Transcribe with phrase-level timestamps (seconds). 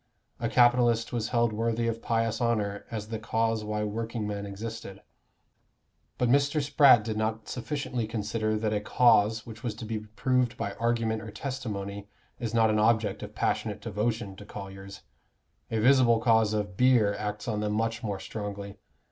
[0.39, 5.03] A capitalist was held worthy of pious honor as the cause why workingmen existed.
[6.17, 6.59] But Mr.
[6.59, 11.21] Spratt did not sufficiently consider that a cause which was to be proved by argument
[11.21, 12.09] or testimony
[12.39, 15.01] is not an object of passionate devotion to colliers:
[15.69, 18.79] a visible cause of beer acts on them much more strongly.